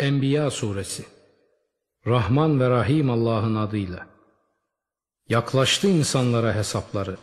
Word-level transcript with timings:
Enbiya 0.00 0.50
suresi 0.50 1.04
Rahman 2.06 2.60
ve 2.60 2.70
Rahim 2.70 3.10
Allah'ın 3.10 3.54
adıyla 3.54 4.06
Yaklaştı 5.28 5.88
insanlara 5.88 6.54
hesapları 6.54 7.16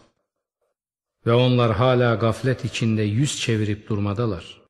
ve 1.25 1.33
onlar 1.33 1.75
hala 1.75 2.15
gaflet 2.15 2.65
içinde 2.65 3.01
yüz 3.01 3.39
çevirip 3.39 3.89
durmadalar. 3.89 4.61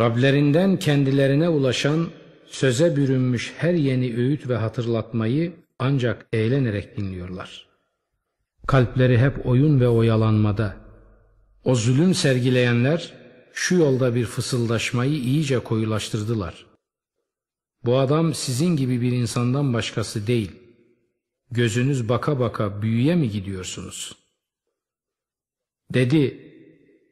Rablerinden 0.00 0.78
kendilerine 0.78 1.48
ulaşan 1.48 2.08
söze 2.46 2.96
bürünmüş 2.96 3.54
her 3.56 3.74
yeni 3.74 4.16
öğüt 4.16 4.48
ve 4.48 4.56
hatırlatmayı 4.56 5.52
ancak 5.78 6.26
eğlenerek 6.32 6.96
dinliyorlar. 6.96 7.68
Kalpleri 8.66 9.18
hep 9.18 9.46
oyun 9.46 9.80
ve 9.80 9.88
oyalanmada. 9.88 10.76
O 11.64 11.74
zulüm 11.74 12.14
sergileyenler 12.14 13.19
şu 13.60 13.74
yolda 13.74 14.14
bir 14.14 14.24
fısıldaşmayı 14.24 15.12
iyice 15.12 15.58
koyulaştırdılar. 15.58 16.66
Bu 17.84 17.98
adam 17.98 18.34
sizin 18.34 18.76
gibi 18.76 19.00
bir 19.00 19.12
insandan 19.12 19.72
başkası 19.74 20.26
değil. 20.26 20.52
Gözünüz 21.50 22.08
baka 22.08 22.40
baka 22.40 22.82
büyüye 22.82 23.14
mi 23.14 23.30
gidiyorsunuz? 23.30 24.16
Dedi, 25.94 26.52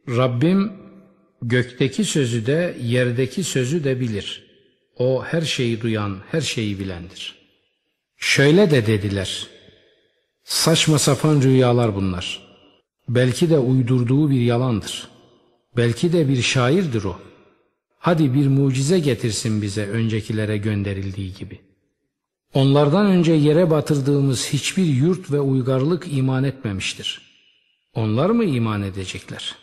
Rabbim 0.09 0.73
gökteki 1.43 2.05
sözü 2.05 2.47
de 2.47 2.79
yerdeki 2.83 3.45
sözü 3.45 3.85
de 3.85 4.01
bilir. 4.01 4.47
O 4.97 5.25
her 5.25 5.43
şeyi 5.43 5.81
duyan, 5.81 6.19
her 6.31 6.41
şeyi 6.41 6.79
bilendir. 6.79 7.35
Şöyle 8.17 8.71
de 8.71 8.87
dediler, 8.87 9.47
saçma 10.45 10.99
sapan 10.99 11.43
rüyalar 11.43 11.95
bunlar. 11.95 12.43
Belki 13.09 13.51
de 13.51 13.59
uydurduğu 13.59 14.31
bir 14.31 14.41
yalandır.'' 14.41 15.18
Belki 15.77 16.13
de 16.13 16.29
bir 16.29 16.43
şairdir 16.43 17.05
o. 17.05 17.19
Hadi 17.99 18.35
bir 18.35 18.49
mucize 18.49 18.99
getirsin 18.99 19.63
bize 19.63 19.87
öncekilere 19.87 20.57
gönderildiği 20.57 21.35
gibi. 21.35 21.61
Onlardan 22.55 23.07
önce 23.07 23.33
yere 23.33 23.71
batırdığımız 23.71 24.49
hiçbir 24.49 24.85
yurt 24.85 25.33
ve 25.33 25.41
uygarlık 25.41 26.07
iman 26.13 26.45
etmemiştir. 26.45 27.23
Onlar 27.95 28.31
mı 28.31 28.45
iman 28.45 28.83
edecekler? 28.83 29.55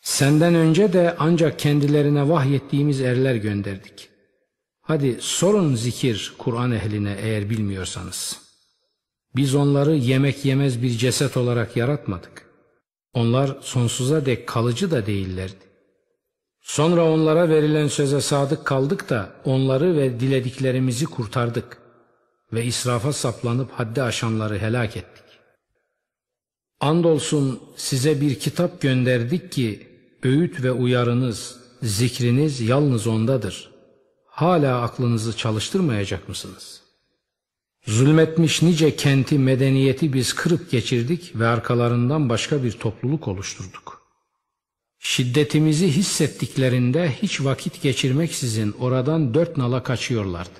Senden 0.00 0.54
önce 0.54 0.92
de 0.92 1.16
ancak 1.18 1.58
kendilerine 1.58 2.28
vahyettiğimiz 2.28 3.00
erler 3.00 3.34
gönderdik. 3.34 4.08
Hadi 4.80 5.16
sorun 5.20 5.74
zikir 5.74 6.32
Kur'an 6.38 6.72
ehline 6.72 7.16
eğer 7.22 7.50
bilmiyorsanız. 7.50 8.40
Biz 9.36 9.54
onları 9.54 9.96
yemek 9.96 10.44
yemez 10.44 10.82
bir 10.82 10.90
ceset 10.90 11.36
olarak 11.36 11.76
yaratmadık. 11.76 12.49
Onlar 13.14 13.56
sonsuza 13.60 14.26
dek 14.26 14.46
kalıcı 14.46 14.90
da 14.90 15.06
değillerdi. 15.06 15.70
Sonra 16.60 17.04
onlara 17.04 17.48
verilen 17.48 17.88
söze 17.88 18.20
sadık 18.20 18.64
kaldık 18.64 19.10
da 19.10 19.32
onları 19.44 19.96
ve 19.96 20.20
dilediklerimizi 20.20 21.06
kurtardık 21.06 21.78
ve 22.52 22.64
israfa 22.64 23.12
saplanıp 23.12 23.72
haddi 23.72 24.02
aşanları 24.02 24.58
helak 24.58 24.96
ettik. 24.96 25.24
Andolsun 26.80 27.62
size 27.76 28.20
bir 28.20 28.38
kitap 28.38 28.80
gönderdik 28.80 29.52
ki 29.52 29.88
öğüt 30.22 30.62
ve 30.62 30.72
uyarınız, 30.72 31.56
zikriniz 31.82 32.60
yalnız 32.60 33.06
ondadır. 33.06 33.70
Hala 34.26 34.82
aklınızı 34.82 35.36
çalıştırmayacak 35.36 36.28
mısınız?'' 36.28 36.89
Zulmetmiş 37.86 38.62
nice 38.62 38.96
kenti, 38.96 39.38
medeniyeti 39.38 40.12
biz 40.12 40.32
kırıp 40.32 40.70
geçirdik 40.70 41.32
ve 41.34 41.46
arkalarından 41.46 42.28
başka 42.28 42.64
bir 42.64 42.72
topluluk 42.72 43.28
oluşturduk. 43.28 44.02
Şiddetimizi 44.98 45.88
hissettiklerinde 45.88 47.12
hiç 47.22 47.40
vakit 47.40 47.82
geçirmeksizin 47.82 48.72
oradan 48.72 49.34
dört 49.34 49.56
nala 49.56 49.82
kaçıyorlardı. 49.82 50.58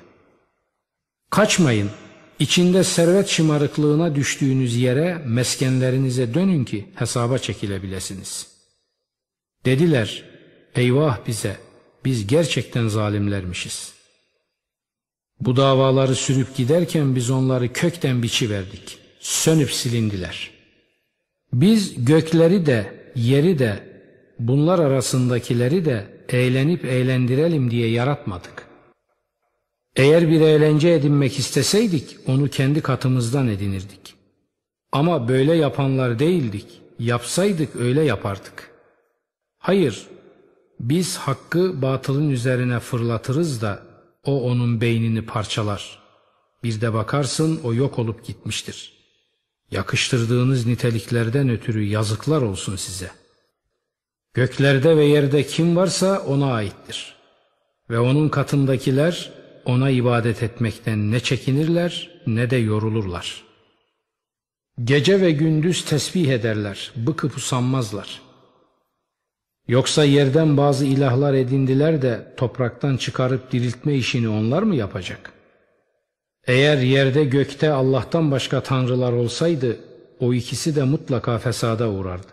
Kaçmayın, 1.30 1.90
içinde 2.38 2.84
servet 2.84 3.28
şımarıklığına 3.28 4.14
düştüğünüz 4.14 4.76
yere 4.76 5.22
meskenlerinize 5.26 6.34
dönün 6.34 6.64
ki 6.64 6.88
hesaba 6.94 7.38
çekilebilesiniz. 7.38 8.46
Dediler, 9.64 10.24
eyvah 10.74 11.26
bize, 11.26 11.56
biz 12.04 12.26
gerçekten 12.26 12.88
zalimlermişiz.'' 12.88 13.99
Bu 15.40 15.56
davaları 15.56 16.14
sürüp 16.14 16.56
giderken 16.56 17.16
biz 17.16 17.30
onları 17.30 17.72
kökten 17.72 18.22
biçi 18.22 18.50
verdik. 18.50 18.98
Sönüp 19.20 19.70
silindiler. 19.70 20.50
Biz 21.52 22.04
gökleri 22.04 22.66
de, 22.66 23.10
yeri 23.14 23.58
de, 23.58 23.80
bunlar 24.38 24.78
arasındakileri 24.78 25.84
de 25.84 26.06
eğlenip 26.28 26.84
eğlendirelim 26.84 27.70
diye 27.70 27.90
yaratmadık. 27.90 28.66
Eğer 29.96 30.30
bir 30.30 30.40
eğlence 30.40 30.88
edinmek 30.88 31.38
isteseydik 31.38 32.16
onu 32.26 32.48
kendi 32.48 32.80
katımızdan 32.80 33.48
edinirdik. 33.48 34.14
Ama 34.92 35.28
böyle 35.28 35.54
yapanlar 35.54 36.18
değildik. 36.18 36.66
Yapsaydık 36.98 37.76
öyle 37.76 38.02
yapardık. 38.02 38.70
Hayır, 39.58 40.06
biz 40.80 41.16
hakkı 41.16 41.82
batılın 41.82 42.30
üzerine 42.30 42.80
fırlatırız 42.80 43.62
da 43.62 43.89
o 44.24 44.42
onun 44.42 44.80
beynini 44.80 45.22
parçalar. 45.26 45.98
Bir 46.64 46.80
de 46.80 46.92
bakarsın 46.92 47.60
o 47.64 47.74
yok 47.74 47.98
olup 47.98 48.24
gitmiştir. 48.24 48.92
Yakıştırdığınız 49.70 50.66
niteliklerden 50.66 51.48
ötürü 51.48 51.82
yazıklar 51.82 52.42
olsun 52.42 52.76
size. 52.76 53.10
Göklerde 54.34 54.96
ve 54.96 55.04
yerde 55.04 55.46
kim 55.46 55.76
varsa 55.76 56.18
ona 56.18 56.52
aittir. 56.52 57.14
Ve 57.90 57.98
onun 57.98 58.28
katındakiler 58.28 59.32
ona 59.64 59.90
ibadet 59.90 60.42
etmekten 60.42 61.10
ne 61.12 61.20
çekinirler 61.20 62.10
ne 62.26 62.50
de 62.50 62.56
yorulurlar. 62.56 63.44
Gece 64.84 65.20
ve 65.20 65.30
gündüz 65.30 65.84
tesbih 65.84 66.28
ederler, 66.28 66.92
bıkıp 66.96 67.36
usanmazlar.'' 67.36 68.29
Yoksa 69.68 70.04
yerden 70.04 70.56
bazı 70.56 70.86
ilahlar 70.86 71.34
edindiler 71.34 72.02
de 72.02 72.34
topraktan 72.36 72.96
çıkarıp 72.96 73.52
diriltme 73.52 73.94
işini 73.94 74.28
onlar 74.28 74.62
mı 74.62 74.76
yapacak? 74.76 75.32
Eğer 76.46 76.78
yerde 76.78 77.24
gökte 77.24 77.70
Allah'tan 77.70 78.30
başka 78.30 78.62
tanrılar 78.62 79.12
olsaydı 79.12 79.80
o 80.20 80.34
ikisi 80.34 80.76
de 80.76 80.84
mutlaka 80.84 81.38
fesada 81.38 81.90
uğrardı. 81.90 82.26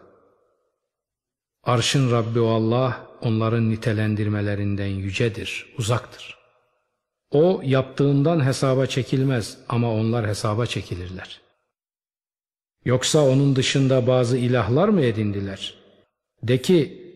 Arşın 1.63 2.11
Rabbi 2.11 2.39
o 2.39 2.47
Allah 2.47 3.07
onların 3.21 3.69
nitelendirmelerinden 3.69 4.87
yücedir, 4.87 5.73
uzaktır. 5.77 6.37
O 7.31 7.61
yaptığından 7.63 8.45
hesaba 8.45 8.85
çekilmez 8.85 9.57
ama 9.69 9.93
onlar 9.93 10.27
hesaba 10.27 10.65
çekilirler. 10.65 11.41
Yoksa 12.85 13.19
onun 13.19 13.55
dışında 13.55 14.07
bazı 14.07 14.37
ilahlar 14.37 14.87
mı 14.87 15.01
edindiler? 15.01 15.73
De 16.43 16.61
ki 16.61 17.06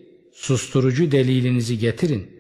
Susturucu 0.42 1.12
delilinizi 1.12 1.78
getirin. 1.78 2.32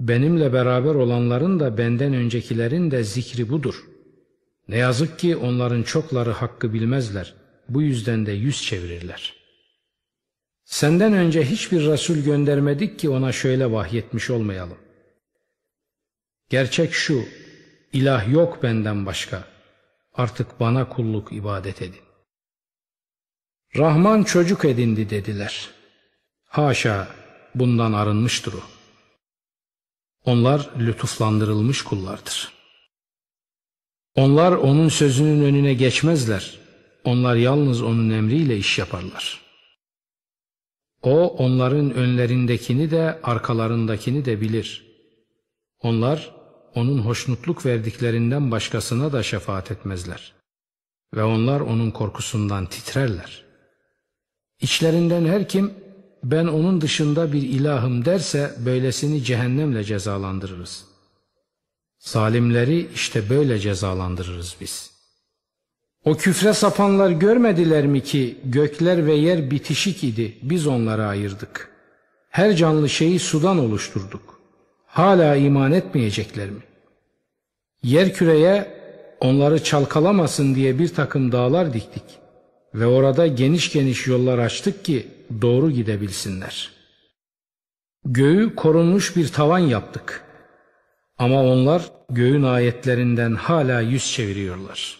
Benimle 0.00 0.52
beraber 0.52 0.94
olanların 0.94 1.60
da 1.60 1.78
benden 1.78 2.14
öncekilerin 2.14 2.90
de 2.90 3.04
zikri 3.04 3.48
budur. 3.48 3.84
Ne 4.68 4.76
yazık 4.76 5.18
ki 5.18 5.36
onların 5.36 5.82
çokları 5.82 6.30
hakkı 6.30 6.72
bilmezler. 6.72 7.34
Bu 7.68 7.82
yüzden 7.82 8.26
de 8.26 8.32
yüz 8.32 8.62
çevirirler. 8.62 9.34
Senden 10.64 11.12
önce 11.12 11.44
hiçbir 11.44 11.86
Resul 11.86 12.16
göndermedik 12.16 12.98
ki 12.98 13.08
ona 13.08 13.32
şöyle 13.32 13.72
vahyetmiş 13.72 14.30
olmayalım. 14.30 14.78
Gerçek 16.48 16.92
şu, 16.92 17.24
ilah 17.92 18.32
yok 18.32 18.62
benden 18.62 19.06
başka. 19.06 19.44
Artık 20.14 20.60
bana 20.60 20.88
kulluk 20.88 21.32
ibadet 21.32 21.82
edin. 21.82 22.02
Rahman 23.76 24.22
çocuk 24.22 24.64
edindi 24.64 25.10
dediler. 25.10 25.70
Haşa 26.44 27.19
bundan 27.54 27.92
arınmıştır 27.92 28.52
o. 28.52 28.62
Onlar 30.24 30.70
lütuflandırılmış 30.78 31.82
kullardır. 31.82 32.52
Onlar 34.14 34.52
onun 34.52 34.88
sözünün 34.88 35.44
önüne 35.44 35.74
geçmezler. 35.74 36.58
Onlar 37.04 37.36
yalnız 37.36 37.82
onun 37.82 38.10
emriyle 38.10 38.56
iş 38.56 38.78
yaparlar. 38.78 39.40
O 41.02 41.26
onların 41.26 41.94
önlerindekini 41.94 42.90
de 42.90 43.20
arkalarındakini 43.22 44.24
de 44.24 44.40
bilir. 44.40 44.86
Onlar 45.80 46.34
onun 46.74 46.98
hoşnutluk 46.98 47.66
verdiklerinden 47.66 48.50
başkasına 48.50 49.12
da 49.12 49.22
şefaat 49.22 49.70
etmezler. 49.70 50.32
Ve 51.14 51.24
onlar 51.24 51.60
onun 51.60 51.90
korkusundan 51.90 52.66
titrerler. 52.66 53.44
İçlerinden 54.60 55.24
her 55.24 55.48
kim 55.48 55.74
ben 56.24 56.46
onun 56.46 56.80
dışında 56.80 57.32
bir 57.32 57.42
ilahım 57.42 58.04
derse 58.04 58.54
böylesini 58.66 59.24
cehennemle 59.24 59.84
cezalandırırız. 59.84 60.84
Zalimleri 61.98 62.88
işte 62.94 63.30
böyle 63.30 63.58
cezalandırırız 63.58 64.56
biz. 64.60 64.90
O 66.04 66.16
küfre 66.16 66.52
sapanlar 66.52 67.10
görmediler 67.10 67.86
mi 67.86 68.02
ki 68.02 68.38
gökler 68.44 69.06
ve 69.06 69.14
yer 69.14 69.50
bitişik 69.50 70.04
idi 70.04 70.38
biz 70.42 70.66
onları 70.66 71.06
ayırdık. 71.06 71.70
Her 72.30 72.56
canlı 72.56 72.88
şeyi 72.88 73.18
sudan 73.18 73.58
oluşturduk. 73.58 74.40
hala 74.86 75.36
iman 75.36 75.72
etmeyecekler 75.72 76.50
mi? 76.50 76.60
Yer 77.82 78.14
küreye 78.14 78.80
onları 79.20 79.64
çalkalamasın 79.64 80.54
diye 80.54 80.78
bir 80.78 80.94
takım 80.94 81.32
dağlar 81.32 81.74
diktik 81.74 82.02
ve 82.74 82.86
orada 82.86 83.26
geniş 83.26 83.72
geniş 83.72 84.06
yollar 84.06 84.38
açtık 84.38 84.84
ki 84.84 85.08
doğru 85.42 85.70
gidebilsinler. 85.70 86.70
Göğü 88.04 88.54
korunmuş 88.54 89.16
bir 89.16 89.28
tavan 89.28 89.58
yaptık. 89.58 90.24
Ama 91.18 91.42
onlar 91.42 91.92
göğün 92.10 92.42
ayetlerinden 92.42 93.34
hala 93.34 93.80
yüz 93.80 94.12
çeviriyorlar. 94.12 94.98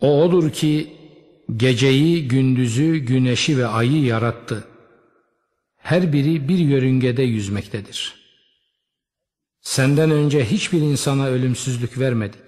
O 0.00 0.22
odur 0.22 0.50
ki 0.50 0.96
geceyi, 1.56 2.28
gündüzü, 2.28 2.96
güneşi 2.96 3.58
ve 3.58 3.66
ayı 3.66 4.04
yarattı. 4.04 4.64
Her 5.76 6.12
biri 6.12 6.48
bir 6.48 6.58
yörüngede 6.58 7.22
yüzmektedir. 7.22 8.14
Senden 9.60 10.10
önce 10.10 10.44
hiçbir 10.44 10.80
insana 10.80 11.26
ölümsüzlük 11.26 11.98
vermedik. 11.98 12.40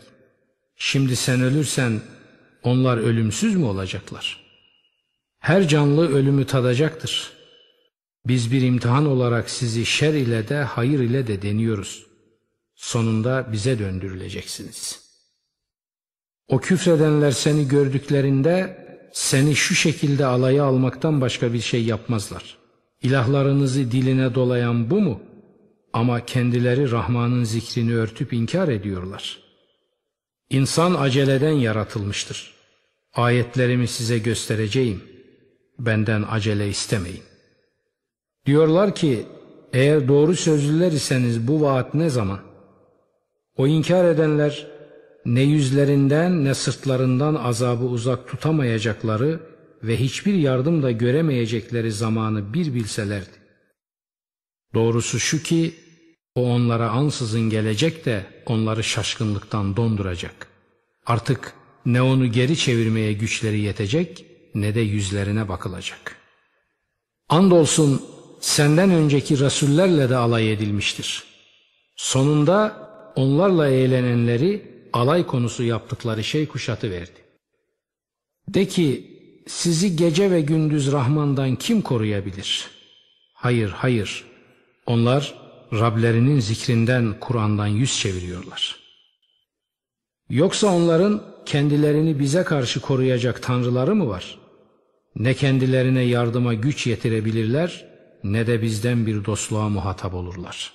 Şimdi 0.77 1.17
sen 1.17 1.41
ölürsen 1.41 2.01
onlar 2.63 2.97
ölümsüz 2.97 3.57
mü 3.57 3.65
olacaklar? 3.65 4.44
Her 5.45 5.69
canlı 5.69 6.15
ölümü 6.15 6.47
tadacaktır. 6.47 7.33
Biz 8.27 8.53
bir 8.53 8.63
imtihan 8.63 9.07
olarak 9.07 9.51
sizi 9.51 9.87
şer 9.87 10.15
ile 10.15 10.49
de 10.49 10.57
hayır 10.57 11.01
ile 11.01 11.27
de 11.27 11.43
deniyoruz. 11.43 12.07
Sonunda 12.75 13.53
bize 13.53 13.79
döndürüleceksiniz. 13.79 15.01
O 16.49 16.59
küfredenler 16.59 17.31
seni 17.31 17.69
gördüklerinde 17.69 18.87
seni 19.13 19.57
şu 19.57 19.75
şekilde 19.75 20.27
alaya 20.27 20.65
almaktan 20.65 21.21
başka 21.21 21.53
bir 21.53 21.61
şey 21.61 21.85
yapmazlar. 21.85 22.59
İlahlarınızı 23.03 23.93
diline 23.93 24.35
dolayan 24.35 24.91
bu 24.91 25.01
mu? 25.01 25.23
Ama 25.93 26.27
kendileri 26.27 26.91
Rahman'ın 26.91 27.45
zikrini 27.45 27.95
örtüp 27.95 28.33
inkar 28.33 28.69
ediyorlar. 28.69 29.39
İnsan 30.51 30.95
aceleden 30.95 31.53
yaratılmıştır. 31.53 32.55
Ayetlerimi 33.15 33.89
size 33.89 34.19
göstereceğim. 34.19 35.14
Benden 35.79 36.25
acele 36.31 36.69
istemeyin. 36.69 37.23
Diyorlar 38.47 38.95
ki 38.95 39.27
eğer 39.73 40.09
doğru 40.09 40.37
sözlüler 40.37 40.93
iseniz 40.93 41.49
bu 41.49 41.61
vaat 41.61 41.95
ne 41.95 42.11
zaman? 42.11 42.41
O 43.57 43.67
inkar 43.67 44.05
edenler 44.05 44.67
ne 45.27 45.43
yüzlerinden 45.43 46.45
ne 46.45 46.55
sırtlarından 46.55 47.35
azabı 47.35 47.85
uzak 47.85 48.29
tutamayacakları 48.29 49.41
ve 49.83 50.01
hiçbir 50.01 50.35
yardım 50.35 50.83
da 50.83 50.91
göremeyecekleri 50.91 51.93
zamanı 51.93 52.55
bir 52.55 52.75
bilselerdi. 52.75 53.45
Doğrusu 54.75 55.21
şu 55.21 55.43
ki 55.43 55.75
o 56.35 56.53
onlara 56.53 56.91
ansızın 56.91 57.51
gelecek 57.51 58.05
de 58.05 58.27
onları 58.47 58.85
şaşkınlıktan 58.85 59.77
donduracak. 59.77 60.47
Artık 61.07 61.55
ne 61.87 62.03
onu 62.03 62.33
geri 62.33 62.57
çevirmeye 62.57 63.13
güçleri 63.13 63.61
yetecek 63.61 64.27
ne 64.55 64.75
de 64.75 64.81
yüzlerine 64.81 65.49
bakılacak. 65.49 66.17
Andolsun 67.29 68.03
senden 68.41 68.91
önceki 68.91 69.41
rasullerle 69.41 70.11
de 70.11 70.17
alay 70.17 70.53
edilmiştir. 70.53 71.25
Sonunda 71.97 72.89
onlarla 73.17 73.69
eğlenenleri 73.69 74.75
alay 74.93 75.27
konusu 75.27 75.63
yaptıkları 75.63 76.25
şey 76.25 76.47
kuşatı 76.49 76.91
verdi. 76.91 77.25
De 78.49 78.69
ki 78.69 79.11
sizi 79.47 79.97
gece 79.97 80.31
ve 80.31 80.41
gündüz 80.41 80.93
Rahman'dan 80.93 81.57
kim 81.57 81.83
koruyabilir? 81.83 82.71
Hayır, 83.35 83.71
hayır. 83.71 84.25
Onlar 84.87 85.35
Rablerinin 85.73 86.41
zikrinden, 86.41 87.17
Kur'an'dan 87.21 87.67
yüz 87.67 87.99
çeviriyorlar. 87.99 88.77
Yoksa 90.29 90.67
onların 90.67 91.23
kendilerini 91.47 92.19
bize 92.19 92.45
karşı 92.45 92.81
koruyacak 92.81 93.43
tanrıları 93.43 93.95
mı 93.95 94.09
var? 94.09 94.39
Ne 95.17 95.35
kendilerine 95.35 96.03
yardıma 96.03 96.55
güç 96.55 96.87
yetirebilirler, 96.87 97.89
ne 98.25 98.47
de 98.47 98.63
bizden 98.63 99.07
bir 99.07 99.25
dostluğa 99.25 99.69
muhatap 99.69 100.15
olurlar. 100.15 100.73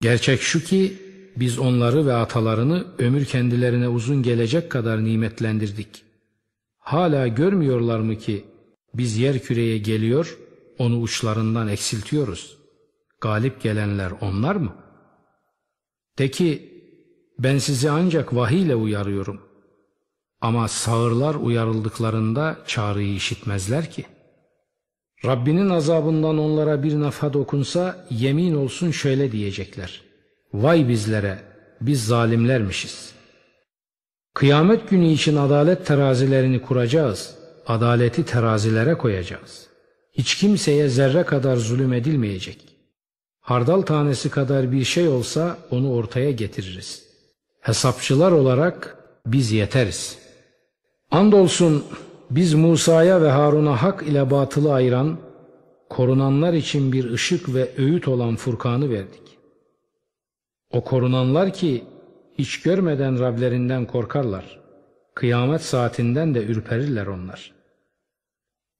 Gerçek 0.00 0.40
şu 0.40 0.64
ki, 0.64 0.98
biz 1.36 1.58
onları 1.58 2.06
ve 2.06 2.14
atalarını 2.14 2.86
ömür 2.98 3.24
kendilerine 3.24 3.88
uzun 3.88 4.22
gelecek 4.22 4.70
kadar 4.70 5.04
nimetlendirdik. 5.04 6.02
Hala 6.78 7.28
görmüyorlar 7.28 8.00
mı 8.00 8.18
ki 8.18 8.44
biz 8.94 9.18
yer 9.18 9.38
küreye 9.38 9.78
geliyor, 9.78 10.38
onu 10.78 11.00
uçlarından 11.00 11.68
eksiltiyoruz. 11.68 12.56
Galip 13.20 13.62
gelenler 13.62 14.12
onlar 14.20 14.56
mı? 14.56 14.76
De 16.18 16.30
ki 16.30 16.72
ben 17.38 17.58
sizi 17.58 17.90
ancak 17.90 18.34
vahiy 18.34 18.62
ile 18.62 18.74
uyarıyorum. 18.74 19.51
Ama 20.42 20.68
sağırlar 20.68 21.34
uyarıldıklarında 21.34 22.56
çağrıyı 22.66 23.14
işitmezler 23.14 23.90
ki. 23.90 24.04
Rabbinin 25.24 25.68
azabından 25.70 26.38
onlara 26.38 26.82
bir 26.82 27.00
nafa 27.00 27.32
dokunsa 27.32 28.06
yemin 28.10 28.54
olsun 28.54 28.90
şöyle 28.90 29.32
diyecekler. 29.32 30.02
Vay 30.54 30.88
bizlere, 30.88 31.38
biz 31.80 32.06
zalimlermişiz. 32.06 33.12
Kıyamet 34.34 34.90
günü 34.90 35.08
için 35.08 35.36
adalet 35.36 35.86
terazilerini 35.86 36.62
kuracağız, 36.62 37.34
adaleti 37.66 38.24
terazilere 38.24 38.94
koyacağız. 38.94 39.66
Hiç 40.12 40.34
kimseye 40.34 40.88
zerre 40.88 41.22
kadar 41.22 41.56
zulüm 41.56 41.92
edilmeyecek. 41.92 42.58
Hardal 43.40 43.82
tanesi 43.82 44.30
kadar 44.30 44.72
bir 44.72 44.84
şey 44.84 45.08
olsa 45.08 45.58
onu 45.70 45.92
ortaya 45.92 46.30
getiririz. 46.30 47.02
Hesapçılar 47.60 48.32
olarak 48.32 48.96
biz 49.26 49.52
yeteriz. 49.52 50.21
Andolsun 51.12 51.84
biz 52.30 52.54
Musa'ya 52.54 53.22
ve 53.22 53.30
Harun'a 53.30 53.82
hak 53.82 54.02
ile 54.02 54.30
batılı 54.30 54.72
ayıran, 54.72 55.18
korunanlar 55.88 56.52
için 56.52 56.92
bir 56.92 57.10
ışık 57.10 57.54
ve 57.54 57.70
öğüt 57.78 58.08
olan 58.08 58.36
Furkan'ı 58.36 58.90
verdik. 58.90 59.38
O 60.70 60.84
korunanlar 60.84 61.52
ki 61.52 61.84
hiç 62.38 62.62
görmeden 62.62 63.20
Rablerinden 63.20 63.86
korkarlar. 63.86 64.60
Kıyamet 65.14 65.62
saatinden 65.62 66.34
de 66.34 66.44
ürperirler 66.44 67.06
onlar. 67.06 67.52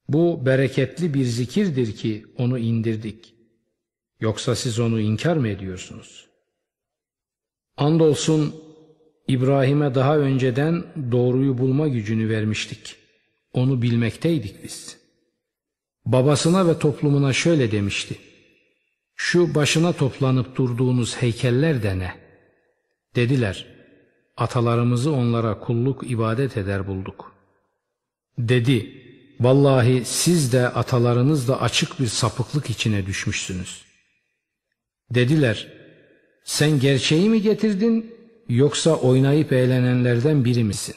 Bu 0.08 0.46
bereketli 0.46 1.14
bir 1.14 1.24
zikirdir 1.24 1.96
ki 1.96 2.26
onu 2.38 2.58
indirdik. 2.58 3.34
Yoksa 4.20 4.54
siz 4.54 4.80
onu 4.80 5.00
inkar 5.00 5.36
mı 5.36 5.48
ediyorsunuz? 5.48 6.28
Andolsun 7.76 8.54
İbrahim'e 9.32 9.94
daha 9.94 10.18
önceden 10.18 10.84
doğruyu 11.12 11.58
bulma 11.58 11.88
gücünü 11.88 12.28
vermiştik. 12.28 12.96
Onu 13.52 13.82
bilmekteydik 13.82 14.64
biz. 14.64 14.96
Babasına 16.06 16.68
ve 16.68 16.78
toplumuna 16.78 17.32
şöyle 17.32 17.72
demişti. 17.72 18.16
Şu 19.16 19.54
başına 19.54 19.92
toplanıp 19.92 20.56
durduğunuz 20.56 21.16
heykeller 21.16 21.82
de 21.82 21.98
ne? 21.98 22.14
Dediler, 23.14 23.66
atalarımızı 24.36 25.12
onlara 25.12 25.60
kulluk 25.60 26.10
ibadet 26.10 26.56
eder 26.56 26.86
bulduk. 26.86 27.32
Dedi, 28.38 29.02
vallahi 29.40 30.02
siz 30.04 30.52
de 30.52 30.68
atalarınız 30.68 31.48
da 31.48 31.60
açık 31.60 32.00
bir 32.00 32.06
sapıklık 32.06 32.70
içine 32.70 33.06
düşmüşsünüz. 33.06 33.84
Dediler, 35.10 35.72
sen 36.44 36.80
gerçeği 36.80 37.28
mi 37.28 37.42
getirdin 37.42 38.14
yoksa 38.48 38.94
oynayıp 38.96 39.52
eğlenenlerden 39.52 40.44
biri 40.44 40.64
misin? 40.64 40.94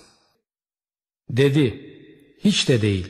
Dedi, 1.30 1.96
hiç 2.44 2.70
de 2.70 2.82
değil. 2.82 3.08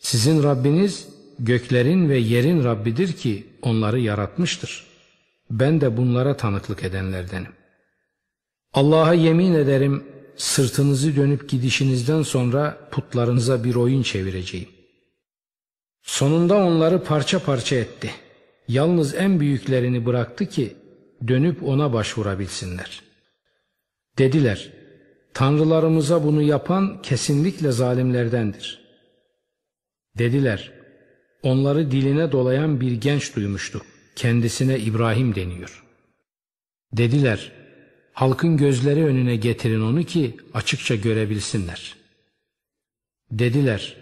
Sizin 0.00 0.42
Rabbiniz 0.42 1.08
göklerin 1.38 2.08
ve 2.08 2.18
yerin 2.18 2.64
Rabbidir 2.64 3.12
ki 3.12 3.46
onları 3.62 4.00
yaratmıştır. 4.00 4.86
Ben 5.50 5.80
de 5.80 5.96
bunlara 5.96 6.36
tanıklık 6.36 6.84
edenlerdenim. 6.84 7.52
Allah'a 8.74 9.14
yemin 9.14 9.54
ederim 9.54 10.04
sırtınızı 10.36 11.16
dönüp 11.16 11.48
gidişinizden 11.48 12.22
sonra 12.22 12.88
putlarınıza 12.90 13.64
bir 13.64 13.74
oyun 13.74 14.02
çevireceğim. 14.02 14.68
Sonunda 16.02 16.54
onları 16.54 17.04
parça 17.04 17.38
parça 17.38 17.76
etti. 17.76 18.10
Yalnız 18.68 19.14
en 19.14 19.40
büyüklerini 19.40 20.06
bıraktı 20.06 20.46
ki 20.46 20.76
dönüp 21.28 21.62
ona 21.62 21.92
başvurabilsinler. 21.92 23.11
Dediler, 24.18 24.72
tanrılarımıza 25.34 26.24
bunu 26.24 26.42
yapan 26.42 27.02
kesinlikle 27.02 27.72
zalimlerdendir. 27.72 28.82
Dediler, 30.18 30.72
onları 31.42 31.90
diline 31.90 32.32
dolayan 32.32 32.80
bir 32.80 32.92
genç 32.92 33.36
duymuştu. 33.36 33.82
Kendisine 34.16 34.78
İbrahim 34.78 35.34
deniyor. 35.34 35.84
Dediler, 36.92 37.52
halkın 38.12 38.56
gözleri 38.56 39.04
önüne 39.04 39.36
getirin 39.36 39.80
onu 39.80 40.04
ki 40.04 40.36
açıkça 40.54 40.94
görebilsinler. 40.94 41.96
Dediler, 43.30 43.96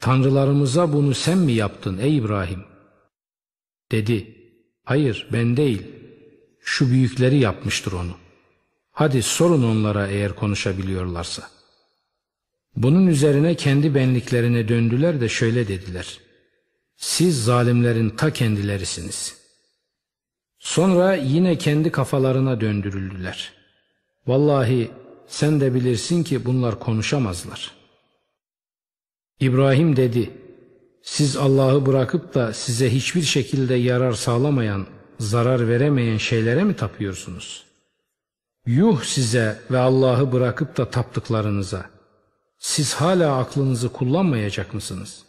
tanrılarımıza 0.00 0.92
bunu 0.92 1.14
sen 1.14 1.38
mi 1.38 1.52
yaptın 1.52 1.98
ey 1.98 2.16
İbrahim? 2.16 2.64
Dedi, 3.92 4.36
hayır 4.84 5.26
ben 5.32 5.56
değil, 5.56 5.82
Şu 6.60 6.90
büyükleri 6.90 7.38
yapmıştır 7.38 7.92
onu. 7.92 8.25
Hadi 8.96 9.22
sorun 9.22 9.62
onlara 9.62 10.06
eğer 10.06 10.32
konuşabiliyorlarsa. 10.32 11.48
Bunun 12.76 13.06
üzerine 13.06 13.54
kendi 13.54 13.94
benliklerine 13.94 14.68
döndüler 14.68 15.20
de 15.20 15.28
şöyle 15.28 15.68
dediler. 15.68 16.20
Siz 16.96 17.44
zalimlerin 17.44 18.10
ta 18.10 18.32
kendilerisiniz. 18.32 19.36
Sonra 20.58 21.14
yine 21.14 21.58
kendi 21.58 21.92
kafalarına 21.92 22.60
döndürüldüler. 22.60 23.52
Vallahi 24.26 24.90
sen 25.26 25.60
de 25.60 25.74
bilirsin 25.74 26.22
ki 26.22 26.44
bunlar 26.44 26.78
konuşamazlar. 26.78 27.72
İbrahim 29.40 29.96
dedi, 29.96 30.30
siz 31.02 31.36
Allah'ı 31.36 31.86
bırakıp 31.86 32.34
da 32.34 32.52
size 32.52 32.94
hiçbir 32.94 33.22
şekilde 33.22 33.74
yarar 33.74 34.12
sağlamayan, 34.12 34.86
zarar 35.20 35.68
veremeyen 35.68 36.18
şeylere 36.18 36.64
mi 36.64 36.76
tapıyorsunuz? 36.76 37.66
Yuh 38.66 39.02
size 39.02 39.60
ve 39.70 39.78
Allah'ı 39.78 40.32
bırakıp 40.32 40.76
da 40.76 40.90
taptıklarınıza. 40.90 41.90
Siz 42.58 42.94
hala 42.94 43.38
aklınızı 43.38 43.92
kullanmayacak 43.92 44.74
mısınız? 44.74 45.22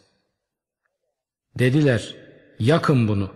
Dediler, 1.58 2.16
yakın 2.58 3.08
bunu. 3.08 3.30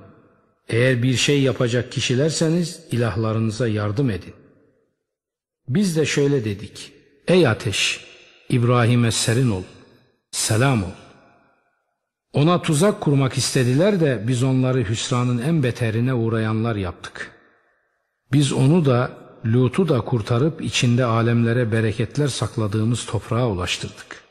Eğer 0.68 1.02
bir 1.02 1.16
şey 1.16 1.42
yapacak 1.42 1.92
kişilerseniz 1.92 2.80
ilahlarınıza 2.90 3.68
yardım 3.68 4.11
edin. 4.11 4.35
Biz 5.68 5.97
de 5.97 6.06
şöyle 6.06 6.44
dedik. 6.44 6.92
Ey 7.28 7.47
ateş, 7.47 8.06
İbrahim'e 8.49 9.11
serin 9.11 9.50
ol, 9.50 9.62
selam 10.30 10.85
ol. 10.85 10.90
Ona 12.32 12.62
tuzak 12.62 13.00
kurmak 13.00 13.38
istediler 13.38 14.00
de 14.00 14.25
biz 14.28 14.42
onları 14.42 14.88
hüsranın 14.88 15.38
en 15.38 15.62
beterine 15.62 16.14
uğrayanlar 16.14 16.76
yaptık. 16.76 17.30
Biz 18.32 18.52
onu 18.52 18.85
da 18.85 19.22
Lut'u 19.46 19.88
da 19.88 20.00
kurtarıp 20.00 20.62
içinde 20.62 21.04
alemlere 21.04 21.72
bereketler 21.72 22.28
sakladığımız 22.28 23.06
toprağa 23.06 23.49
ulaştırdık. 23.49 24.22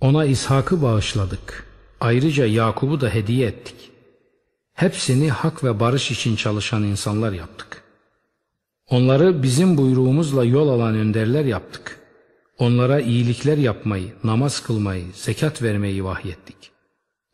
Ona 0.00 0.24
İshak'ı 0.24 0.82
bağışladık. 0.82 1.66
Ayrıca 2.00 2.46
Yakub'u 2.46 3.00
da 3.00 3.08
hediye 3.08 3.48
ettik. 3.48 3.90
Hepsini 4.74 5.30
hak 5.30 5.64
ve 5.64 5.80
barış 5.80 6.10
için 6.10 6.36
çalışan 6.36 6.82
insanlar 6.82 7.32
yaptık. 7.32 7.82
Onları 8.90 9.42
bizim 9.42 9.76
buyruğumuzla 9.76 10.44
yol 10.44 10.68
alan 10.68 10.94
önderler 10.94 11.44
yaptık. 11.44 12.00
Onlara 12.58 13.00
iyilikler 13.00 13.58
yapmayı, 13.58 14.12
namaz 14.24 14.62
kılmayı, 14.62 15.04
zekat 15.14 15.62
vermeyi 15.62 16.04
vahyettik. 16.04 16.70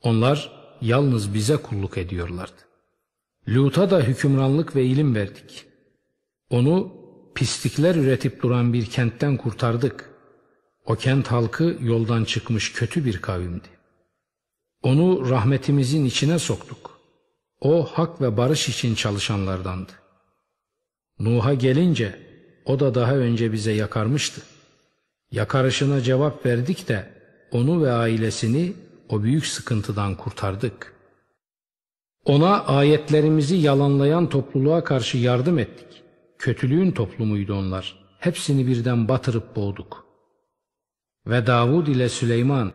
Onlar 0.03 0.53
yalnız 0.81 1.35
bize 1.35 1.57
kulluk 1.57 1.99
ediyorlardı. 1.99 2.61
Lut'a 3.49 3.91
da 3.91 4.01
hükümranlık 4.01 4.77
ve 4.77 4.85
ilim 4.85 5.15
verdik. 5.15 5.68
Onu 6.51 6.93
pislikler 7.35 7.95
üretip 7.95 8.43
duran 8.43 8.73
bir 8.73 8.87
kentten 8.87 9.37
kurtardık. 9.37 10.11
O 10.87 10.95
kent 10.95 11.27
halkı 11.27 11.77
yoldan 11.81 12.25
çıkmış 12.25 12.73
kötü 12.73 13.05
bir 13.05 13.21
kavimdi. 13.21 13.69
Onu 14.83 15.31
rahmetimizin 15.31 16.05
içine 16.05 16.39
soktuk. 16.39 16.99
O 17.61 17.85
hak 17.85 18.21
ve 18.21 18.37
barış 18.37 18.69
için 18.69 18.95
çalışanlardandı. 18.95 19.93
Nuh'a 21.19 21.55
gelince 21.55 22.19
o 22.65 22.81
da 22.81 22.95
daha 22.95 23.17
önce 23.17 23.53
bize 23.53 23.73
yakarmıştı. 23.73 24.41
Yakarışına 25.31 26.01
cevap 26.01 26.47
verdik 26.47 26.89
de 26.89 27.13
onu 27.53 27.85
ve 27.85 27.93
ailesini 27.93 28.73
o 29.09 29.23
büyük 29.23 29.47
sıkıntıdan 29.47 30.15
kurtardık. 30.15 30.95
Ona 32.25 32.65
ayetlerimizi 32.65 33.57
yalanlayan 33.57 34.29
topluluğa 34.29 34.85
karşı 34.85 35.19
yardım 35.19 35.59
ettik. 35.59 36.03
Kötülüğün 36.39 36.91
toplumuydu 36.91 37.55
onlar. 37.55 37.99
Hepsini 38.19 38.67
birden 38.67 39.09
batırıp 39.09 39.57
boğduk. 39.57 40.07
Ve 41.27 41.47
Davud 41.47 41.87
ile 41.87 42.09
Süleyman 42.09 42.73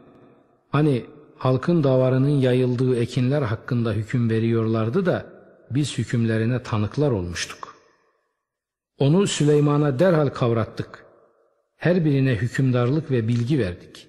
hani 0.70 1.06
halkın 1.38 1.84
davarının 1.84 2.40
yayıldığı 2.40 3.00
ekinler 3.00 3.42
hakkında 3.42 3.94
hüküm 3.94 4.30
veriyorlardı 4.30 5.06
da 5.06 5.26
biz 5.72 5.98
hükümlerine 5.98 6.64
tanıklar 6.64 7.12
olmuştuk. 7.12 7.76
Onu 8.98 9.28
Süleyman'a 9.28 10.00
derhal 10.00 10.28
kavrattık. 10.28 11.06
Her 11.76 12.06
birine 12.06 12.36
hükümdarlık 12.36 13.12
ve 13.12 13.28
bilgi 13.28 13.60
verdik. 13.60 14.08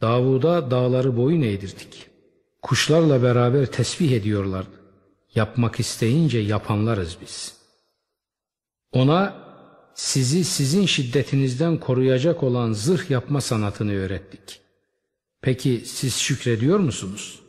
Davud'a 0.00 0.70
dağları 0.70 1.16
boyun 1.16 1.42
eğdirdik. 1.42 2.10
Kuşlarla 2.62 3.22
beraber 3.22 3.66
tesbih 3.66 4.12
ediyorlardı. 4.12 4.76
Yapmak 5.34 5.80
isteyince 5.80 6.38
yapanlarız 6.38 7.18
biz. 7.22 7.61
Ona 8.92 9.34
sizi 9.94 10.44
sizin 10.44 10.86
şiddetinizden 10.86 11.80
koruyacak 11.80 12.42
olan 12.42 12.72
zırh 12.72 13.10
yapma 13.10 13.40
sanatını 13.40 13.94
öğrettik. 13.94 14.60
Peki 15.40 15.82
siz 15.86 16.16
şükrediyor 16.16 16.78
musunuz? 16.78 17.40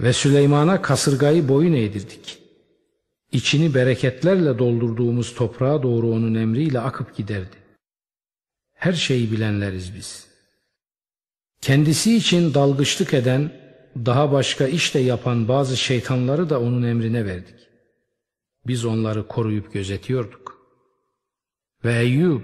Ve 0.00 0.12
Süleyman'a 0.12 0.82
kasırgayı 0.82 1.48
boyun 1.48 1.72
eğdirdik. 1.72 2.38
İçini 3.32 3.74
bereketlerle 3.74 4.58
doldurduğumuz 4.58 5.34
toprağa 5.34 5.82
doğru 5.82 6.10
onun 6.10 6.34
emriyle 6.34 6.80
akıp 6.80 7.16
giderdi. 7.16 7.56
Her 8.74 8.92
şeyi 8.92 9.32
bilenleriz 9.32 9.94
biz. 9.94 10.26
Kendisi 11.60 12.16
için 12.16 12.54
dalgıçlık 12.54 13.14
eden, 13.14 13.52
daha 13.96 14.32
başka 14.32 14.66
iş 14.66 14.94
de 14.94 14.98
yapan 14.98 15.48
bazı 15.48 15.76
şeytanları 15.76 16.50
da 16.50 16.60
onun 16.60 16.82
emrine 16.82 17.26
verdik. 17.26 17.68
Biz 18.66 18.84
onları 18.84 19.28
koruyup 19.28 19.72
gözetiyorduk. 19.72 20.51
Ve 21.84 21.98
Eyyub 21.98 22.42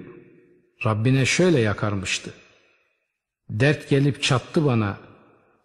Rabbine 0.84 1.26
şöyle 1.26 1.60
yakarmıştı. 1.60 2.32
Dert 3.50 3.88
gelip 3.88 4.22
çattı 4.22 4.64
bana, 4.64 4.96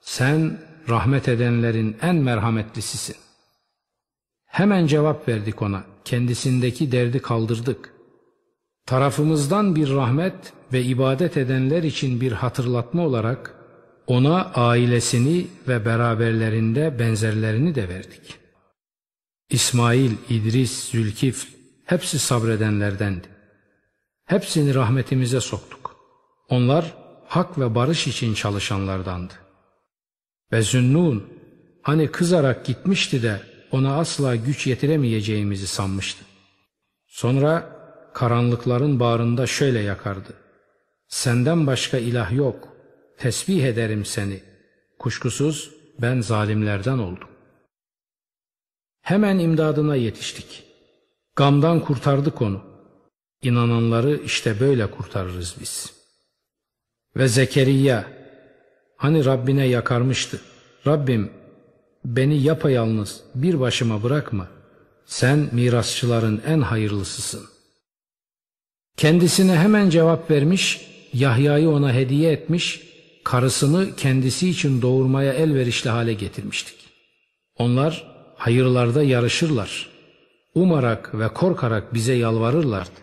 sen 0.02 0.60
rahmet 0.90 1.28
edenlerin 1.28 1.98
en 2.02 2.16
merhametlisisin. 2.16 3.16
Hemen 4.46 4.88
cevap 4.88 5.28
verdik 5.28 5.62
ona, 5.62 5.84
kendisindeki 6.06 6.92
derdi 6.92 7.22
kaldırdık. 7.22 7.94
Tarafımızdan 8.86 9.76
bir 9.76 9.90
rahmet 9.90 10.54
ve 10.74 10.84
ibadet 10.84 11.38
edenler 11.38 11.84
için 11.84 12.22
bir 12.22 12.32
hatırlatma 12.32 13.06
olarak 13.06 13.56
ona 14.08 14.52
ailesini 14.52 15.48
ve 15.68 15.86
beraberlerinde 15.86 17.00
benzerlerini 17.00 17.76
de 17.76 17.90
verdik. 17.90 18.36
İsmail, 19.50 20.12
İdris, 20.30 20.90
Zülkifl 20.92 21.48
hepsi 21.86 22.20
sabredenlerdendi. 22.20 23.33
Hepsini 24.26 24.76
rahmetimize 24.76 25.42
soktuk. 25.42 25.96
Onlar 26.50 26.94
hak 27.28 27.60
ve 27.60 27.76
barış 27.76 28.08
için 28.08 28.34
çalışanlardandı. 28.34 29.34
Ve 30.52 30.62
Zünnun 30.62 31.28
hani 31.82 32.12
kızarak 32.12 32.66
gitmişti 32.66 33.24
de 33.24 33.42
ona 33.72 33.98
asla 33.98 34.36
güç 34.36 34.68
yetiremeyeceğimizi 34.68 35.68
sanmıştı. 35.68 36.26
Sonra 37.08 37.80
karanlıkların 38.14 39.00
bağrında 39.00 39.48
şöyle 39.48 39.80
yakardı. 39.80 40.34
Senden 41.08 41.68
başka 41.68 41.98
ilah 41.98 42.32
yok. 42.32 42.70
Tesbih 43.18 43.64
ederim 43.64 44.06
seni. 44.06 44.44
Kuşkusuz 45.00 45.72
ben 46.02 46.22
zalimlerden 46.22 46.98
oldum. 46.98 47.30
Hemen 49.02 49.40
imdadına 49.40 49.96
yetiştik. 49.96 50.64
Gamdan 51.36 51.80
kurtardık 51.80 52.42
onu. 52.42 52.73
İnananları 53.44 54.20
işte 54.26 54.60
böyle 54.60 54.92
kurtarırız 54.92 55.56
biz. 55.62 55.94
Ve 57.16 57.28
Zekeriya 57.28 58.06
hani 58.98 59.26
Rabbine 59.26 59.68
yakarmıştı. 59.68 60.42
Rabbim 60.88 61.32
beni 62.06 62.44
yapayalnız 62.44 63.22
bir 63.36 63.60
başıma 63.60 64.04
bırakma. 64.04 64.48
Sen 65.06 65.50
mirasçıların 65.52 66.42
en 66.48 66.62
hayırlısısın. 66.62 67.46
Kendisine 68.98 69.56
hemen 69.56 69.90
cevap 69.90 70.32
vermiş, 70.32 70.82
Yahya'yı 71.14 71.70
ona 71.70 71.94
hediye 71.94 72.32
etmiş, 72.32 72.82
karısını 73.24 73.96
kendisi 73.96 74.50
için 74.50 74.82
doğurmaya 74.82 75.34
elverişli 75.34 75.90
hale 75.90 76.14
getirmiştik. 76.14 76.76
Onlar 77.58 78.08
hayırlarda 78.38 79.04
yarışırlar. 79.04 79.90
Umarak 80.56 81.20
ve 81.20 81.28
korkarak 81.28 81.94
bize 81.94 82.14
yalvarırlardı. 82.14 83.03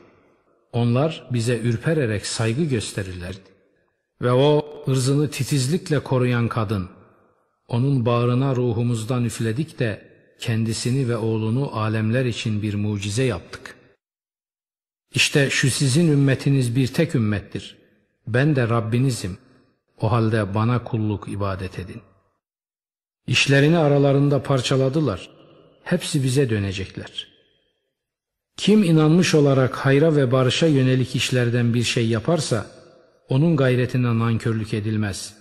Onlar 0.72 1.28
bize 1.30 1.58
ürpererek 1.58 2.26
saygı 2.26 2.64
gösterirlerdi. 2.64 3.50
Ve 4.22 4.32
o 4.32 4.82
ırzını 4.88 5.30
titizlikle 5.30 5.98
koruyan 6.00 6.48
kadın, 6.48 6.88
onun 7.68 8.06
bağrına 8.06 8.56
ruhumuzdan 8.56 9.24
üfledik 9.24 9.78
de 9.78 10.10
kendisini 10.38 11.08
ve 11.08 11.16
oğlunu 11.16 11.78
alemler 11.78 12.24
için 12.24 12.62
bir 12.62 12.74
mucize 12.74 13.22
yaptık.'' 13.22 13.80
İşte 15.14 15.50
şu 15.50 15.70
sizin 15.70 16.12
ümmetiniz 16.12 16.76
bir 16.76 16.86
tek 16.86 17.14
ümmettir. 17.14 17.76
Ben 18.26 18.56
de 18.56 18.68
Rabbinizim. 18.68 19.38
O 20.00 20.12
halde 20.12 20.54
bana 20.54 20.84
kulluk 20.84 21.28
ibadet 21.28 21.78
edin. 21.78 22.02
İşlerini 23.26 23.78
aralarında 23.78 24.42
parçaladılar. 24.42 25.30
Hepsi 25.84 26.22
bize 26.22 26.50
dönecekler. 26.50 27.29
Kim 28.60 28.82
inanmış 28.82 29.34
olarak 29.34 29.76
hayra 29.76 30.16
ve 30.16 30.32
barışa 30.32 30.66
yönelik 30.66 31.16
işlerden 31.16 31.74
bir 31.74 31.82
şey 31.82 32.08
yaparsa, 32.08 32.66
onun 33.28 33.56
gayretine 33.56 34.18
nankörlük 34.18 34.74
edilmez. 34.74 35.34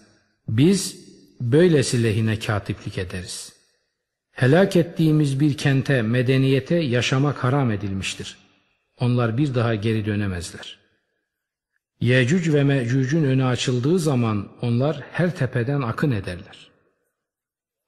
Biz 0.48 0.96
böylesi 1.42 2.04
lehine 2.04 2.40
katiplik 2.40 2.98
ederiz. 2.98 3.54
Helak 4.32 4.76
ettiğimiz 4.76 5.40
bir 5.40 5.58
kente, 5.58 6.02
medeniyete 6.02 6.76
yaşamak 6.76 7.44
haram 7.44 7.72
edilmiştir. 7.72 8.38
Onlar 9.00 9.38
bir 9.38 9.56
daha 9.56 9.76
geri 9.76 10.06
dönemezler. 10.06 10.80
Yecüc 12.02 12.54
ve 12.54 12.64
Mecüc'ün 12.64 13.24
önü 13.24 13.46
açıldığı 13.46 14.00
zaman 14.00 14.48
onlar 14.62 15.04
her 15.12 15.36
tepeden 15.36 15.82
akın 15.82 16.12
ederler. 16.12 16.72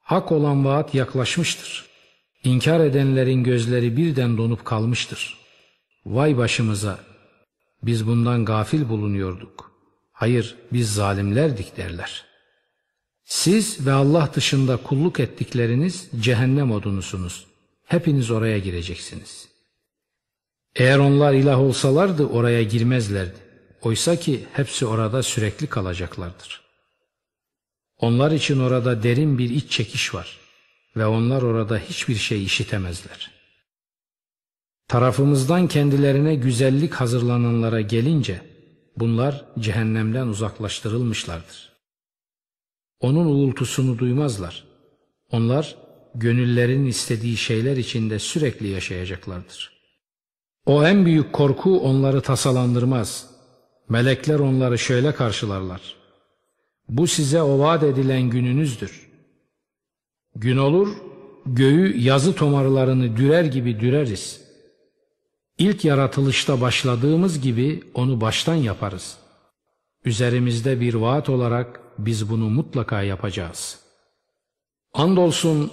Hak 0.00 0.32
olan 0.32 0.64
vaat 0.64 0.94
yaklaşmıştır. 0.94 1.91
İnkar 2.44 2.80
edenlerin 2.80 3.44
gözleri 3.44 3.96
birden 3.96 4.38
donup 4.38 4.64
kalmıştır. 4.64 5.38
Vay 6.06 6.36
başımıza! 6.36 6.98
Biz 7.82 8.06
bundan 8.06 8.44
gafil 8.44 8.88
bulunuyorduk. 8.88 9.72
Hayır, 10.12 10.56
biz 10.72 10.94
zalimlerdik 10.94 11.76
derler. 11.76 12.24
Siz 13.24 13.86
ve 13.86 13.92
Allah 13.92 14.30
dışında 14.34 14.76
kulluk 14.76 15.20
ettikleriniz 15.20 16.08
cehennem 16.20 16.72
odunusunuz. 16.72 17.46
Hepiniz 17.84 18.30
oraya 18.30 18.58
gireceksiniz. 18.58 19.48
Eğer 20.76 20.98
onlar 20.98 21.32
ilah 21.34 21.60
olsalardı 21.60 22.26
oraya 22.26 22.62
girmezlerdi. 22.62 23.38
Oysa 23.82 24.16
ki 24.16 24.44
hepsi 24.52 24.86
orada 24.86 25.22
sürekli 25.22 25.66
kalacaklardır. 25.66 26.60
Onlar 27.98 28.30
için 28.30 28.60
orada 28.60 29.02
derin 29.02 29.38
bir 29.38 29.50
iç 29.50 29.70
çekiş 29.70 30.14
var 30.14 30.42
ve 30.96 31.06
onlar 31.06 31.42
orada 31.42 31.78
hiçbir 31.78 32.14
şey 32.14 32.44
işitemezler. 32.44 33.30
Tarafımızdan 34.88 35.68
kendilerine 35.68 36.34
güzellik 36.34 36.94
hazırlananlara 36.94 37.80
gelince 37.80 38.40
bunlar 38.96 39.44
cehennemden 39.58 40.26
uzaklaştırılmışlardır. 40.26 41.72
Onun 43.00 43.26
uğultusunu 43.26 43.98
duymazlar. 43.98 44.64
Onlar 45.30 45.76
gönüllerin 46.14 46.86
istediği 46.86 47.36
şeyler 47.36 47.76
içinde 47.76 48.18
sürekli 48.18 48.68
yaşayacaklardır. 48.68 49.72
O 50.66 50.84
en 50.84 51.06
büyük 51.06 51.32
korku 51.32 51.80
onları 51.80 52.20
tasalandırmaz. 52.20 53.30
Melekler 53.88 54.38
onları 54.38 54.78
şöyle 54.78 55.14
karşılarlar. 55.14 55.96
Bu 56.88 57.06
size 57.06 57.42
o 57.42 57.58
vaat 57.58 57.82
edilen 57.82 58.22
gününüzdür. 58.22 59.11
Gün 60.36 60.56
olur, 60.56 60.88
göğü 61.46 61.98
yazı 61.98 62.34
tomarlarını 62.34 63.16
dürer 63.16 63.44
gibi 63.44 63.80
düreriz. 63.80 64.40
İlk 65.58 65.84
yaratılışta 65.84 66.60
başladığımız 66.60 67.40
gibi 67.40 67.82
onu 67.94 68.20
baştan 68.20 68.54
yaparız. 68.54 69.16
Üzerimizde 70.04 70.80
bir 70.80 70.94
vaat 70.94 71.28
olarak 71.28 71.80
biz 71.98 72.30
bunu 72.30 72.50
mutlaka 72.50 73.02
yapacağız. 73.02 73.78
Andolsun 74.94 75.70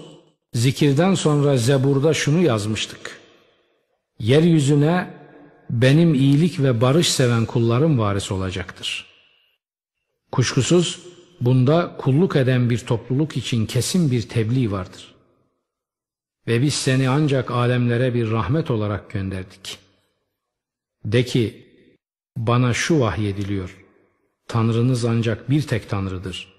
zikirden 0.53 1.13
sonra 1.13 1.57
Zebur'da 1.57 2.13
şunu 2.13 2.41
yazmıştık. 2.41 3.19
Yeryüzüne 4.19 5.13
benim 5.69 6.13
iyilik 6.13 6.59
ve 6.59 6.81
barış 6.81 7.11
seven 7.11 7.45
kullarım 7.45 7.99
varis 7.99 8.31
olacaktır. 8.31 9.05
Kuşkusuz 10.31 10.99
bunda 11.41 11.95
kulluk 11.97 12.35
eden 12.35 12.69
bir 12.69 12.77
topluluk 12.77 13.37
için 13.37 13.65
kesin 13.65 14.11
bir 14.11 14.21
tebliğ 14.21 14.71
vardır. 14.71 15.15
Ve 16.47 16.61
biz 16.61 16.73
seni 16.73 17.09
ancak 17.09 17.51
alemlere 17.51 18.13
bir 18.13 18.31
rahmet 18.31 18.71
olarak 18.71 19.09
gönderdik. 19.09 19.79
De 21.05 21.25
ki, 21.25 21.67
bana 22.37 22.73
şu 22.73 22.99
vahyediliyor. 22.99 23.85
Tanrınız 24.47 25.05
ancak 25.05 25.49
bir 25.49 25.61
tek 25.61 25.89
Tanrıdır. 25.89 26.53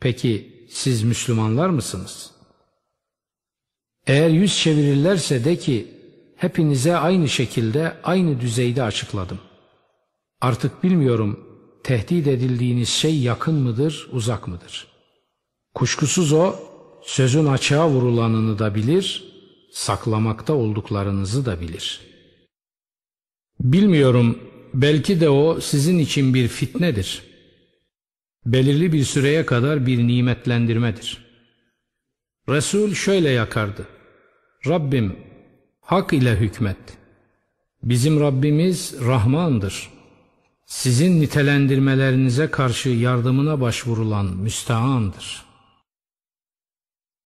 Peki 0.00 0.66
siz 0.70 1.02
Müslümanlar 1.02 1.68
mısınız? 1.68 2.30
Eğer 4.06 4.28
yüz 4.28 4.58
çevirirlerse 4.58 5.44
de 5.44 5.56
ki, 5.56 5.94
hepinize 6.36 6.96
aynı 6.96 7.28
şekilde 7.28 7.96
aynı 8.04 8.40
düzeyde 8.40 8.82
açıkladım. 8.82 9.38
Artık 10.40 10.82
bilmiyorum 10.82 11.53
tehdit 11.84 12.26
edildiğiniz 12.26 12.88
şey 12.88 13.18
yakın 13.18 13.54
mıdır, 13.54 14.08
uzak 14.12 14.48
mıdır? 14.48 14.86
Kuşkusuz 15.74 16.32
o 16.32 16.54
sözün 17.02 17.46
açığa 17.46 17.88
vurulanını 17.88 18.58
da 18.58 18.74
bilir, 18.74 19.24
saklamakta 19.72 20.52
olduklarınızı 20.52 21.46
da 21.46 21.60
bilir. 21.60 22.00
Bilmiyorum, 23.60 24.38
belki 24.74 25.20
de 25.20 25.28
o 25.28 25.60
sizin 25.60 25.98
için 25.98 26.34
bir 26.34 26.48
fitnedir. 26.48 27.22
Belirli 28.46 28.92
bir 28.92 29.04
süreye 29.04 29.46
kadar 29.46 29.86
bir 29.86 29.98
nimetlendirmedir. 29.98 31.24
Resul 32.48 32.94
şöyle 32.94 33.30
yakardı. 33.30 33.86
Rabbim 34.66 35.16
hak 35.80 36.12
ile 36.12 36.36
hükmet. 36.36 36.76
Bizim 37.82 38.20
Rabbimiz 38.20 38.94
Rahmandır. 39.06 39.93
Sizin 40.66 41.20
nitelendirmelerinize 41.20 42.50
karşı 42.50 42.88
yardımına 42.88 43.60
başvurulan 43.60 44.26
müstehandır. 44.26 45.43